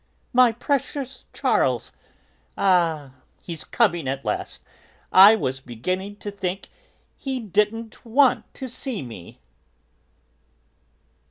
"My 0.33 0.51
precious 0.51 1.25
Charles? 1.31 1.91
Ah, 2.57 3.13
he's 3.43 3.63
coming 3.63 4.07
at 4.07 4.25
last; 4.25 4.63
I 5.11 5.35
was 5.35 5.59
beginning 5.59 6.15
to 6.15 6.31
think 6.31 6.69
he 7.15 7.39
didn't 7.39 8.03
want 8.03 8.51
to 8.55 8.67
see 8.67 9.03
me!" 9.03 9.41